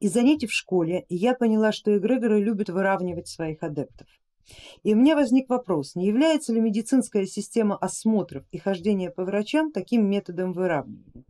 из 0.00 0.12
занятий 0.12 0.46
в 0.46 0.52
школе 0.52 1.06
я 1.08 1.34
поняла, 1.34 1.72
что 1.72 1.96
эгрегоры 1.96 2.40
любят 2.42 2.68
выравнивать 2.68 3.28
своих 3.28 3.62
адептов. 3.62 4.06
И 4.84 4.94
у 4.94 4.96
меня 4.96 5.16
возник 5.16 5.48
вопрос, 5.48 5.96
не 5.96 6.06
является 6.06 6.52
ли 6.52 6.60
медицинская 6.60 7.26
система 7.26 7.76
осмотров 7.76 8.44
и 8.52 8.58
хождения 8.58 9.10
по 9.10 9.24
врачам 9.24 9.72
таким 9.72 10.08
методом 10.08 10.52
выравнивания? 10.52 11.24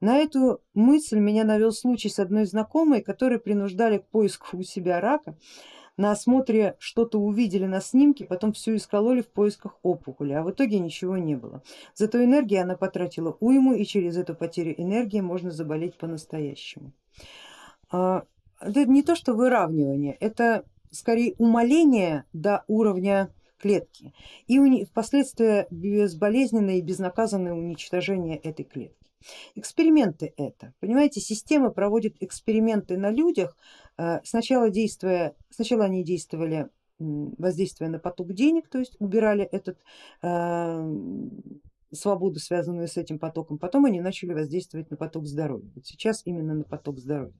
На 0.00 0.18
эту 0.18 0.60
мысль 0.74 1.18
меня 1.18 1.44
навел 1.44 1.72
случай 1.72 2.08
с 2.08 2.18
одной 2.18 2.44
знакомой, 2.44 3.00
которой 3.02 3.38
принуждали 3.38 3.98
к 3.98 4.08
поиску 4.08 4.58
у 4.58 4.62
себя 4.62 5.00
рака, 5.00 5.36
на 5.96 6.12
осмотре 6.12 6.76
что-то 6.78 7.18
увидели 7.18 7.66
на 7.66 7.80
снимке, 7.80 8.24
потом 8.24 8.52
все 8.52 8.76
искололи 8.76 9.20
в 9.20 9.28
поисках 9.28 9.78
опухоли, 9.82 10.32
а 10.32 10.42
в 10.42 10.50
итоге 10.50 10.78
ничего 10.78 11.16
не 11.18 11.36
было. 11.36 11.62
Зато 11.94 12.22
энергии 12.24 12.56
она 12.56 12.76
потратила 12.76 13.36
уйму 13.40 13.74
и 13.74 13.84
через 13.84 14.16
эту 14.16 14.34
потерю 14.34 14.74
энергии 14.78 15.20
можно 15.20 15.50
заболеть 15.50 15.96
по-настоящему. 15.96 16.92
А, 17.90 18.24
это 18.60 18.86
не 18.86 19.02
то 19.02 19.14
что 19.14 19.34
выравнивание, 19.34 20.16
это 20.20 20.64
скорее 20.90 21.34
умаление 21.38 22.24
до 22.32 22.64
уровня 22.68 23.32
клетки 23.58 24.12
и 24.46 24.84
впоследствии 24.84 25.66
безболезненное 25.70 26.76
и 26.76 26.82
безнаказанное 26.82 27.52
уничтожение 27.52 28.36
этой 28.36 28.64
клетки. 28.64 28.96
Эксперименты 29.54 30.32
это, 30.36 30.72
понимаете, 30.80 31.20
система 31.20 31.70
проводит 31.70 32.16
эксперименты 32.20 32.96
на 32.96 33.10
людях, 33.10 33.54
э, 33.98 34.20
сначала, 34.24 34.70
действуя, 34.70 35.34
сначала 35.50 35.84
они 35.84 36.02
действовали 36.02 36.70
воздействуя 36.98 37.88
на 37.88 37.98
поток 37.98 38.32
денег, 38.34 38.68
то 38.68 38.78
есть 38.78 38.96
убирали 38.98 39.44
этот 39.44 39.78
э, 40.22 40.94
свободу, 41.92 42.38
связанную 42.38 42.88
с 42.88 42.96
этим 42.96 43.18
потоком, 43.18 43.58
потом 43.58 43.84
они 43.84 44.00
начали 44.00 44.32
воздействовать 44.32 44.90
на 44.90 44.96
поток 44.96 45.26
здоровья. 45.26 45.70
Вот 45.74 45.86
сейчас 45.86 46.22
именно 46.24 46.54
на 46.54 46.64
поток 46.64 46.98
здоровья. 46.98 47.34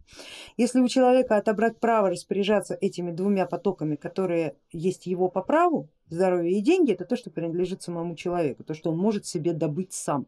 Если 0.56 0.80
у 0.80 0.88
человека 0.88 1.36
отобрать 1.36 1.78
право 1.78 2.10
распоряжаться 2.10 2.74
этими 2.74 3.12
двумя 3.12 3.46
потоками, 3.46 3.96
которые 3.96 4.56
есть 4.72 5.06
его 5.06 5.28
по 5.28 5.42
праву, 5.42 5.88
здоровье 6.08 6.58
и 6.58 6.62
деньги, 6.62 6.92
это 6.92 7.04
то, 7.04 7.16
что 7.16 7.30
принадлежит 7.30 7.82
самому 7.82 8.16
человеку, 8.16 8.64
то, 8.64 8.74
что 8.74 8.90
он 8.90 8.98
может 8.98 9.26
себе 9.26 9.52
добыть 9.52 9.92
сам. 9.92 10.26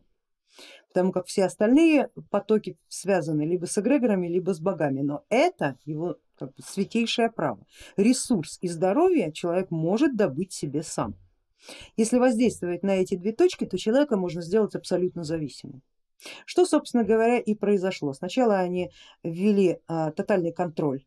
Потому 0.89 1.13
как 1.13 1.27
все 1.27 1.45
остальные 1.45 2.11
потоки 2.31 2.77
связаны 2.89 3.43
либо 3.43 3.65
с 3.65 3.79
эгрегорами, 3.79 4.29
либо 4.29 4.53
с 4.53 4.61
богами, 4.61 5.01
но 5.01 5.25
это 5.31 5.77
его 5.87 6.19
как 6.39 6.55
бы, 6.55 6.63
святейшее 6.63 7.31
право. 7.31 7.65
Ресурс 7.97 8.59
и 8.61 8.69
здоровье 8.69 9.33
человек 9.33 9.71
может 9.71 10.17
добыть 10.17 10.53
себе 10.53 10.83
сам. 10.83 11.17
Если 11.97 12.19
воздействовать 12.19 12.83
на 12.83 12.97
эти 12.97 13.15
две 13.15 13.33
точки, 13.33 13.65
то 13.65 13.79
человека 13.79 14.17
можно 14.17 14.43
сделать 14.43 14.75
абсолютно 14.75 15.25
зависимым. 15.25 15.83
Что 16.47 16.65
собственно 16.65 17.05
говоря 17.05 17.39
и 17.39 17.55
произошло. 17.55 18.13
Сначала 18.13 18.59
они 18.59 18.91
ввели 19.23 19.79
а, 19.87 20.13
тотальный 20.13 20.53
контроль 20.53 21.05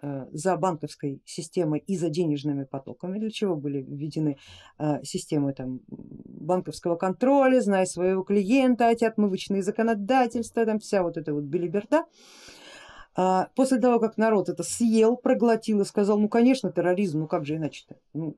а, 0.00 0.28
за 0.32 0.56
банковской 0.56 1.22
системой 1.24 1.82
и 1.86 1.96
за 1.96 2.08
денежными 2.08 2.64
потоками, 2.64 3.18
для 3.18 3.30
чего 3.30 3.56
были 3.56 3.82
введены 3.82 4.38
а, 4.78 5.02
системы 5.02 5.52
там, 5.52 5.80
банковского 5.88 6.96
контроля, 6.96 7.60
знай 7.60 7.86
своего 7.86 8.22
клиента, 8.22 8.84
эти 8.84 9.04
отмывочные 9.04 9.62
законодательства, 9.62 10.64
там 10.64 10.78
вся 10.78 11.02
вот 11.02 11.16
эта 11.16 11.34
вот 11.34 11.44
билиберда. 11.44 12.04
А, 13.14 13.48
после 13.54 13.78
того, 13.78 13.98
как 13.98 14.18
народ 14.18 14.50
это 14.50 14.62
съел, 14.62 15.16
проглотил 15.16 15.80
и 15.80 15.86
сказал, 15.86 16.18
ну 16.18 16.28
конечно 16.28 16.70
терроризм, 16.70 17.20
ну 17.20 17.26
как 17.26 17.46
же 17.46 17.56
иначе-то, 17.56 17.96
ну 18.12 18.36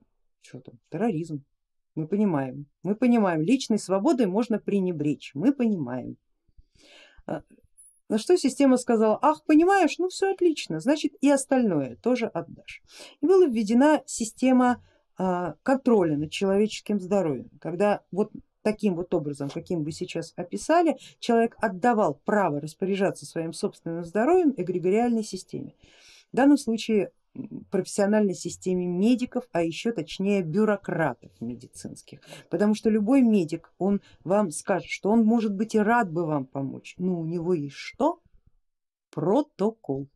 что 0.48 0.60
там, 0.60 0.78
терроризм, 0.90 1.44
мы 1.94 2.06
понимаем, 2.06 2.66
мы 2.82 2.94
понимаем, 2.94 3.42
личной 3.42 3.78
свободой 3.78 4.26
можно 4.26 4.58
пренебречь, 4.58 5.32
мы 5.34 5.52
понимаем. 5.52 6.16
А, 7.26 7.42
на 8.08 8.18
что 8.18 8.36
система 8.38 8.76
сказала, 8.78 9.18
ах, 9.20 9.44
понимаешь, 9.44 9.98
ну 9.98 10.08
все 10.08 10.32
отлично, 10.32 10.80
значит 10.80 11.12
и 11.20 11.30
остальное 11.30 11.96
тоже 11.96 12.26
отдашь. 12.26 12.82
И 13.20 13.26
была 13.26 13.46
введена 13.46 14.02
система 14.06 14.82
а, 15.18 15.56
контроля 15.62 16.16
над 16.16 16.30
человеческим 16.30 17.00
здоровьем, 17.00 17.50
когда 17.60 18.02
вот 18.10 18.30
таким 18.62 18.94
вот 18.94 19.12
образом, 19.12 19.50
каким 19.50 19.82
вы 19.82 19.92
сейчас 19.92 20.32
описали, 20.36 20.98
человек 21.18 21.56
отдавал 21.60 22.20
право 22.24 22.60
распоряжаться 22.60 23.26
своим 23.26 23.52
собственным 23.52 24.04
здоровьем 24.04 24.54
эгрегориальной 24.56 25.24
системе. 25.24 25.74
В 26.32 26.36
данном 26.36 26.58
случае 26.58 27.10
профессиональной 27.70 28.34
системе 28.34 28.86
медиков, 28.86 29.44
а 29.52 29.62
еще 29.62 29.92
точнее 29.92 30.42
бюрократов 30.42 31.30
медицинских. 31.40 32.20
Потому 32.50 32.74
что 32.74 32.90
любой 32.90 33.22
медик, 33.22 33.72
он 33.78 34.00
вам 34.24 34.50
скажет, 34.50 34.88
что 34.88 35.10
он 35.10 35.24
может 35.24 35.54
быть 35.54 35.74
и 35.74 35.78
рад 35.78 36.10
бы 36.12 36.26
вам 36.26 36.46
помочь, 36.46 36.94
но 36.98 37.18
у 37.18 37.24
него 37.24 37.54
есть 37.54 37.76
что? 37.76 38.20
Протокол. 39.10 40.08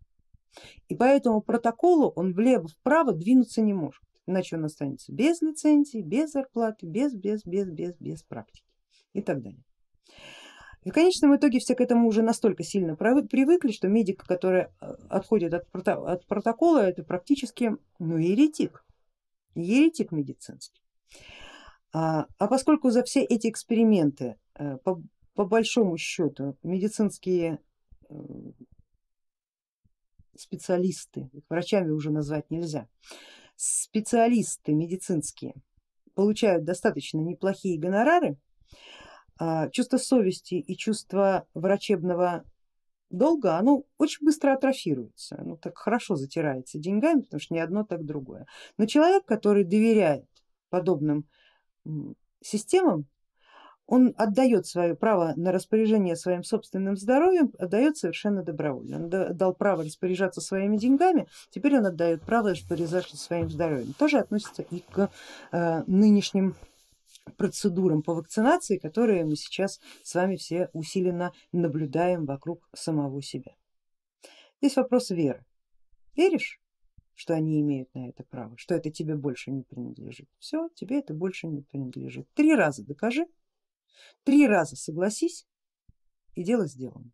И 0.88 0.94
по 0.94 1.05
этому 1.05 1.41
протоколу 1.41 2.12
он 2.15 2.34
влево-вправо 2.34 3.12
двинуться 3.12 3.62
не 3.62 3.72
может, 3.72 4.03
иначе 4.27 4.56
он 4.56 4.65
останется 4.65 5.12
без 5.12 5.41
лицензии, 5.41 6.03
без 6.03 6.33
зарплаты, 6.33 6.87
без, 6.87 7.15
без, 7.15 7.44
без, 7.44 7.71
без, 7.71 7.97
без 7.99 8.22
практики 8.22 8.66
и 9.15 9.22
так 9.22 9.43
далее. 9.43 9.62
В 10.84 10.91
конечном 10.91 11.37
итоге 11.37 11.60
все 11.60 11.75
к 11.76 11.81
этому 11.81 12.09
уже 12.09 12.22
настолько 12.22 12.65
сильно 12.65 12.97
привыкли, 12.97 13.70
что 13.70 13.88
медик, 13.88 14.25
который 14.25 14.62
э, 14.62 14.94
отходит 15.09 15.54
от, 15.54 15.88
от 15.88 16.26
протокола, 16.26 16.78
это 16.78 17.04
практически 17.04 17.76
ну, 18.00 18.16
еретик, 18.16 18.84
еретик 19.54 20.10
медицинский. 20.10 20.82
А, 21.92 22.26
а 22.38 22.48
поскольку 22.48 22.91
за 22.91 23.04
все 23.04 23.22
эти 23.22 23.48
эксперименты 23.48 24.37
э, 24.54 24.78
по, 24.78 25.00
по 25.34 25.44
большому 25.44 25.97
счету 25.98 26.56
медицинские 26.65 27.60
э, 28.09 28.15
специалисты, 30.37 31.31
врачами 31.48 31.91
уже 31.91 32.10
назвать 32.10 32.50
нельзя, 32.50 32.88
специалисты 33.54 34.72
медицинские 34.72 35.54
получают 36.15 36.65
достаточно 36.65 37.19
неплохие 37.19 37.78
гонорары, 37.78 38.37
чувство 39.72 39.97
совести 39.98 40.54
и 40.54 40.76
чувство 40.76 41.47
врачебного 41.54 42.44
долга, 43.10 43.58
оно 43.58 43.84
очень 43.98 44.25
быстро 44.25 44.54
атрофируется, 44.54 45.36
оно 45.38 45.56
так 45.56 45.76
хорошо 45.78 46.16
затирается 46.16 46.78
деньгами, 46.78 47.20
потому 47.22 47.41
что 47.41 47.54
ни 47.54 47.58
одно, 47.58 47.84
так 47.84 48.04
другое. 48.04 48.47
Но 48.78 48.86
человек, 48.86 49.25
который 49.25 49.64
доверяет 49.64 50.25
подобным 50.70 51.26
системам, 52.41 53.06
он 53.86 54.14
отдает 54.16 54.66
свое 54.66 54.94
право 54.94 55.34
на 55.36 55.53
распоряжение 55.53 56.16
своим 56.16 56.44
собственным 56.44 56.97
здоровьем, 56.97 57.53
отдает 57.59 57.98
совершенно 57.98 58.42
добровольно. 58.42 58.97
Он 58.97 59.36
дал 59.36 59.54
право 59.54 59.84
распоряжаться 59.84 60.41
своими 60.41 60.78
деньгами, 60.78 61.26
теперь 61.50 61.76
он 61.76 61.86
отдает 61.86 62.22
право 62.22 62.50
распоряжаться 62.50 63.16
своим 63.16 63.50
здоровьем. 63.50 63.92
Тоже 63.98 64.19
относится 64.19 64.62
и 64.62 64.80
к 64.80 65.10
э, 65.50 65.82
нынешним 65.86 66.54
процедурам 67.37 68.03
по 68.03 68.15
вакцинации, 68.15 68.78
которые 68.78 69.25
мы 69.25 69.37
сейчас 69.37 69.81
с 70.03 70.15
вами 70.15 70.37
все 70.37 70.69
усиленно 70.72 71.33
наблюдаем 71.53 72.25
вокруг 72.27 72.69
самого 72.75 73.22
себя. 73.22 73.55
Здесь 74.60 74.77
вопрос 74.77 75.10
веры. 75.10 75.44
Веришь, 76.15 76.60
что 77.15 77.34
они 77.34 77.60
имеют 77.60 77.93
на 77.94 78.09
это 78.09 78.25
право, 78.25 78.56
что 78.56 78.75
это 78.75 78.91
тебе 78.91 79.16
больше 79.16 79.50
не 79.50 79.62
принадлежит? 79.62 80.28
Все, 80.38 80.69
тебе 80.75 80.99
это 80.99 81.15
больше 81.15 81.47
не 81.47 81.62
принадлежит. 81.62 82.28
Три 82.34 82.55
раза 82.55 82.84
докажи, 82.84 83.27
три 84.25 84.47
раза 84.47 84.77
согласись 84.77 85.47
и 86.34 86.44
дело 86.44 86.66
сделано. 86.66 87.10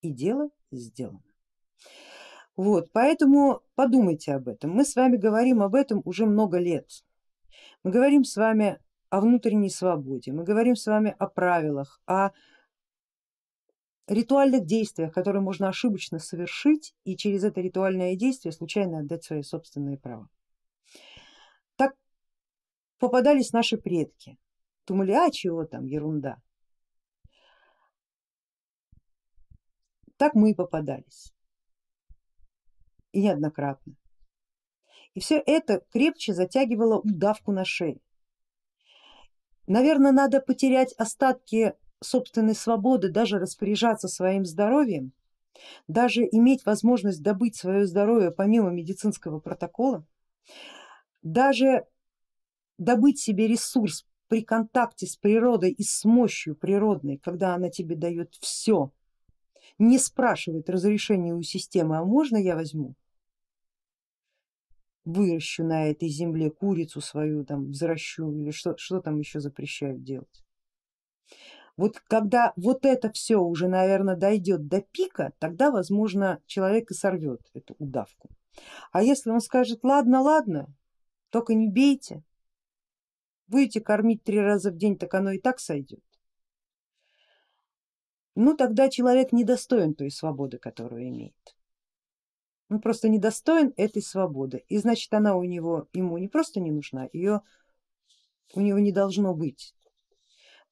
И 0.00 0.10
дело 0.10 0.50
сделано. 0.70 1.22
Вот, 2.56 2.90
поэтому 2.92 3.62
подумайте 3.74 4.34
об 4.34 4.48
этом. 4.48 4.70
Мы 4.70 4.84
с 4.84 4.96
вами 4.96 5.16
говорим 5.16 5.62
об 5.62 5.74
этом 5.74 6.02
уже 6.04 6.26
много 6.26 6.58
лет. 6.58 7.04
Мы 7.82 7.90
говорим 7.90 8.24
с 8.24 8.36
вами 8.36 8.78
о 9.10 9.20
внутренней 9.20 9.70
свободе, 9.70 10.32
мы 10.32 10.44
говорим 10.44 10.76
с 10.76 10.86
вами 10.86 11.14
о 11.18 11.26
правилах, 11.26 12.00
о 12.06 12.30
ритуальных 14.06 14.64
действиях, 14.64 15.12
которые 15.12 15.42
можно 15.42 15.68
ошибочно 15.68 16.18
совершить 16.18 16.94
и 17.04 17.16
через 17.16 17.44
это 17.44 17.60
ритуальное 17.60 18.16
действие 18.16 18.52
случайно 18.52 19.00
отдать 19.00 19.24
свои 19.24 19.42
собственные 19.42 19.98
права. 19.98 20.28
Так 21.76 21.94
попадались 22.98 23.52
наши 23.52 23.76
предки, 23.76 24.38
думали, 24.86 25.12
а 25.12 25.30
чего 25.30 25.64
там, 25.64 25.84
ерунда. 25.84 26.40
Так 30.16 30.34
мы 30.34 30.50
и 30.50 30.54
попадались 30.54 31.32
и 33.12 33.22
неоднократно. 33.22 33.94
И 35.14 35.20
все 35.20 35.42
это 35.44 35.80
крепче 35.90 36.34
затягивало 36.34 36.98
удавку 36.98 37.52
на 37.52 37.64
шее. 37.64 38.00
Наверное, 39.70 40.10
надо 40.10 40.40
потерять 40.40 40.92
остатки 40.94 41.74
собственной 42.00 42.56
свободы, 42.56 43.08
даже 43.08 43.38
распоряжаться 43.38 44.08
своим 44.08 44.44
здоровьем, 44.44 45.12
даже 45.86 46.22
иметь 46.22 46.66
возможность 46.66 47.22
добыть 47.22 47.54
свое 47.54 47.86
здоровье 47.86 48.32
помимо 48.32 48.70
медицинского 48.70 49.38
протокола, 49.38 50.04
даже 51.22 51.84
добыть 52.78 53.20
себе 53.20 53.46
ресурс 53.46 54.08
при 54.26 54.42
контакте 54.42 55.06
с 55.06 55.14
природой 55.14 55.70
и 55.70 55.84
с 55.84 56.04
мощью 56.04 56.56
природной, 56.56 57.18
когда 57.18 57.54
она 57.54 57.70
тебе 57.70 57.94
дает 57.94 58.34
все, 58.40 58.90
не 59.78 60.00
спрашивает 60.00 60.68
разрешения 60.68 61.32
у 61.32 61.42
системы, 61.42 61.96
а 61.96 62.04
можно 62.04 62.36
я 62.38 62.56
возьму, 62.56 62.96
выращу 65.12 65.64
на 65.64 65.88
этой 65.90 66.08
земле 66.08 66.50
курицу 66.50 67.00
свою, 67.00 67.44
там 67.44 67.70
взращу 67.70 68.32
или 68.32 68.50
что, 68.50 68.76
что 68.76 69.00
там 69.00 69.18
еще 69.18 69.40
запрещают 69.40 70.02
делать. 70.02 70.44
Вот 71.76 71.98
когда 72.00 72.52
вот 72.56 72.84
это 72.84 73.10
все 73.10 73.36
уже, 73.36 73.68
наверное, 73.68 74.16
дойдет 74.16 74.68
до 74.68 74.82
пика, 74.82 75.32
тогда, 75.38 75.70
возможно, 75.70 76.42
человек 76.46 76.90
и 76.90 76.94
сорвет 76.94 77.40
эту 77.54 77.74
удавку. 77.78 78.28
А 78.92 79.02
если 79.02 79.30
он 79.30 79.40
скажет, 79.40 79.80
ладно, 79.82 80.20
ладно, 80.20 80.74
только 81.30 81.54
не 81.54 81.68
бейте, 81.68 82.22
будете 83.46 83.80
кормить 83.80 84.22
три 84.22 84.40
раза 84.40 84.70
в 84.70 84.76
день, 84.76 84.98
так 84.98 85.14
оно 85.14 85.30
и 85.30 85.38
так 85.38 85.58
сойдет. 85.58 86.04
Ну 88.34 88.56
тогда 88.56 88.88
человек 88.88 89.32
недостоин 89.32 89.94
той 89.94 90.10
свободы, 90.10 90.58
которую 90.58 91.08
имеет. 91.08 91.56
Он 92.70 92.80
просто 92.80 93.10
недостоин 93.10 93.74
этой 93.76 94.00
свободы 94.00 94.64
и 94.68 94.78
значит 94.78 95.12
она 95.12 95.36
у 95.36 95.44
него 95.44 95.88
ему 95.92 96.16
не 96.16 96.28
просто 96.28 96.60
не 96.60 96.70
нужна, 96.70 97.08
ее 97.12 97.42
у 98.54 98.60
него 98.60 98.78
не 98.78 98.92
должно 98.92 99.34
быть 99.34 99.74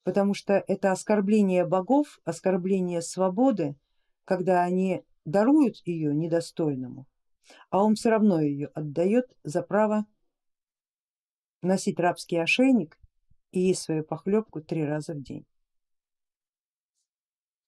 потому 0.08 0.32
что 0.32 0.54
это 0.66 0.90
оскорбление 0.90 1.66
богов, 1.66 2.18
оскорбление 2.24 3.02
свободы, 3.02 3.76
когда 4.24 4.62
они 4.62 5.04
даруют 5.26 5.86
ее 5.86 6.14
недостойному, 6.14 7.06
а 7.68 7.84
он 7.84 7.94
все 7.94 8.08
равно 8.08 8.40
ее 8.40 8.68
отдает 8.68 9.26
за 9.44 9.62
право 9.62 10.06
носить 11.60 12.00
рабский 12.00 12.40
ошейник 12.40 12.98
и 13.50 13.60
есть 13.60 13.82
свою 13.82 14.02
похлебку 14.02 14.62
три 14.62 14.82
раза 14.82 15.12
в 15.12 15.22
день. 15.22 15.44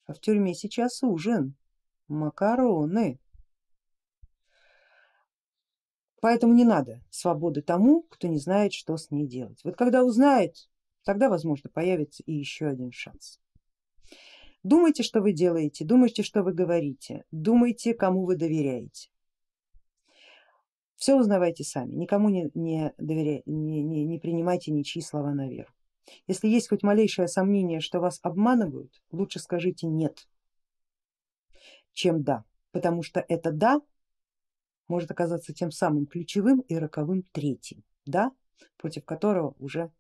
А 0.07 0.15
в 0.15 0.21
тюрьме 0.21 0.55
сейчас 0.55 1.03
ужин, 1.03 1.57
макароны. 2.09 3.21
Поэтому 6.21 6.53
не 6.53 6.65
надо 6.65 7.01
свободы 7.11 7.63
тому, 7.63 8.03
кто 8.03 8.29
не 8.29 8.39
знает, 8.39 8.73
что 8.73 8.97
с 8.97 9.11
ней 9.11 9.27
делать. 9.27 9.61
Вот 9.65 9.77
когда 9.77 10.05
узнает, 10.05 10.69
тогда 11.05 11.31
возможно 11.31 11.71
появится 11.71 12.23
и 12.25 12.33
еще 12.33 12.67
один 12.67 12.93
шанс. 12.93 13.41
Думайте, 14.63 15.03
что 15.03 15.23
вы 15.23 15.33
делаете, 15.33 15.87
думайте, 15.87 16.23
что 16.23 16.43
вы 16.43 16.53
говорите, 16.53 17.25
думайте, 17.31 17.95
кому 17.95 18.27
вы 18.27 18.37
доверяете. 18.37 19.09
Все 20.97 21.15
узнавайте 21.15 21.65
сами, 21.65 21.95
никому 21.95 22.29
не, 22.29 22.51
не, 22.53 22.93
доверяй, 22.99 23.43
не, 23.47 23.83
не, 23.83 24.05
не 24.05 24.19
принимайте 24.19 24.71
ничьи 24.71 25.01
слова 25.01 25.33
на 25.33 25.49
веру. 25.49 25.73
Если 26.27 26.49
есть 26.49 26.69
хоть 26.69 26.83
малейшее 26.83 27.27
сомнение, 27.27 27.81
что 27.81 28.01
вас 28.01 28.21
обманывают, 28.23 28.93
лучше 29.11 29.39
скажите 29.39 29.87
нет, 29.87 30.29
чем 31.95 32.23
да, 32.23 32.45
потому 32.73 33.03
что 33.03 33.25
это 33.27 33.51
да 33.51 33.81
может 34.91 35.11
оказаться 35.13 35.55
тем 35.55 35.71
самым 35.71 36.07
ключевым 36.07 36.61
и 36.63 36.75
роковым 36.75 37.23
третьим, 37.23 37.85
да, 38.07 38.33
против 38.77 39.05
которого 39.05 39.55
уже 39.61 39.93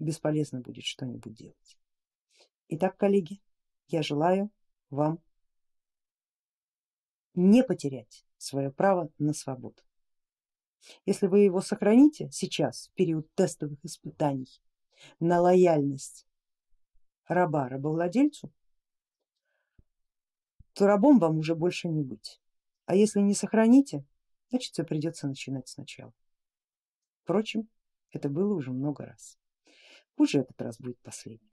бесполезно 0.00 0.60
будет 0.60 0.84
что-нибудь 0.84 1.34
делать. 1.34 1.78
Итак, 2.68 2.96
коллеги, 2.96 3.40
я 3.86 4.02
желаю 4.02 4.50
вам 4.90 5.20
не 7.34 7.62
потерять 7.62 8.26
свое 8.36 8.72
право 8.72 9.08
на 9.18 9.34
свободу. 9.34 9.80
Если 11.06 11.28
вы 11.28 11.40
его 11.40 11.60
сохраните 11.60 12.28
сейчас, 12.32 12.88
в 12.88 12.94
период 12.94 13.32
тестовых 13.34 13.82
испытаний, 13.84 14.60
на 15.20 15.40
лояльность 15.40 16.26
раба 17.28 17.68
рабовладельцу, 17.68 18.52
то 20.72 20.86
рабом 20.86 21.20
вам 21.20 21.38
уже 21.38 21.54
больше 21.54 21.88
не 21.88 22.02
быть. 22.02 22.40
А 22.86 22.96
если 22.96 23.20
не 23.20 23.34
сохраните, 23.34 24.04
значит 24.54 24.72
все 24.72 24.84
придется 24.84 25.26
начинать 25.26 25.66
сначала. 25.66 26.12
Впрочем, 27.24 27.68
это 28.12 28.28
было 28.28 28.54
уже 28.54 28.70
много 28.70 29.04
раз. 29.04 29.36
Пусть 30.14 30.30
же 30.30 30.38
этот 30.38 30.62
раз 30.62 30.78
будет 30.78 30.96
последним. 31.00 31.50